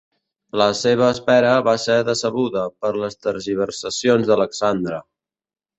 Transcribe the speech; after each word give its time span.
La 0.61 0.65
seva 0.79 1.09
espera 1.15 1.51
va 1.67 1.75
ser 1.85 1.97
decebuda 2.09 2.65
per 2.85 2.93
les 3.05 3.21
tergiversacions 3.27 4.33
d'Alexandre. 4.33 5.07